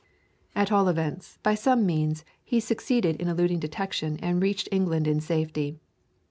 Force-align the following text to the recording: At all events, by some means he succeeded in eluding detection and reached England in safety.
At 0.55 0.71
all 0.71 0.87
events, 0.89 1.37
by 1.43 1.53
some 1.53 1.85
means 1.85 2.25
he 2.43 2.59
succeeded 2.59 3.21
in 3.21 3.27
eluding 3.27 3.59
detection 3.59 4.17
and 4.19 4.41
reached 4.41 4.67
England 4.71 5.07
in 5.07 5.19
safety. 5.19 5.77